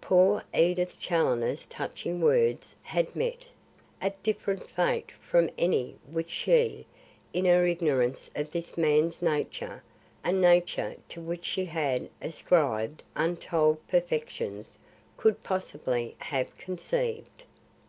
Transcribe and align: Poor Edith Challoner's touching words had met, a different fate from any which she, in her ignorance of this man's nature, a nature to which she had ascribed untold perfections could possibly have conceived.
Poor 0.00 0.44
Edith 0.54 0.96
Challoner's 1.00 1.66
touching 1.66 2.20
words 2.20 2.76
had 2.82 3.16
met, 3.16 3.48
a 4.00 4.10
different 4.22 4.70
fate 4.70 5.10
from 5.20 5.50
any 5.58 5.96
which 6.08 6.30
she, 6.30 6.86
in 7.32 7.46
her 7.46 7.66
ignorance 7.66 8.30
of 8.36 8.52
this 8.52 8.78
man's 8.78 9.20
nature, 9.20 9.82
a 10.22 10.30
nature 10.32 10.94
to 11.08 11.20
which 11.20 11.44
she 11.44 11.64
had 11.64 12.08
ascribed 12.20 13.02
untold 13.16 13.84
perfections 13.88 14.78
could 15.16 15.42
possibly 15.42 16.14
have 16.20 16.56
conceived. 16.58 17.42